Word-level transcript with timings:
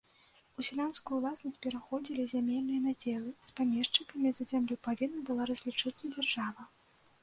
У 0.61 0.63
сялянскую 0.67 1.13
ўласнасць 1.19 1.61
пераходзілі 1.65 2.25
зямельныя 2.33 2.81
надзелы, 2.87 3.31
з 3.51 3.55
памешчыкамі 3.61 4.29
за 4.39 4.43
зямлю 4.55 4.83
павінна 4.89 5.19
была 5.33 5.43
разлічыцца 5.55 6.15
дзяржава. 6.19 6.73